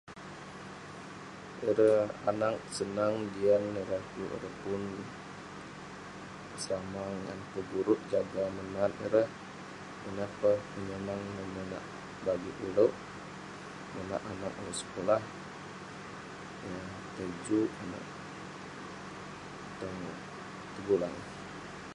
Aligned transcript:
Ireh 1.69 2.03
anag 2.29 2.55
senang, 2.75 3.15
jian 3.33 3.63
ireh. 3.81 4.03
Kuk 4.11 4.31
ireh 4.35 4.55
asrama 6.55 7.03
ngan 7.23 7.39
pun 7.49 7.63
guruk 7.71 7.99
jaga 8.11 8.43
menat 8.57 8.91
ireh. 9.05 9.29
Ineh 10.07 10.31
peh 10.39 10.57
penyonang 10.71 11.21
neh 11.35 11.45
monak- 11.55 11.91
bagik 12.25 12.57
ulouk 12.67 12.93
monak 13.93 14.21
anag 14.31 14.53
ulouk 14.59 14.77
sekulah 14.81 15.21
yah 16.69 16.91
juk 17.45 17.69
tong 19.79 19.99
Tegulang. 20.73 21.15